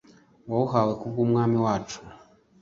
wawuhawe 0.49 0.93
ku 0.99 1.05
bw’Umwami 1.11 1.57
wacu 1.65 1.99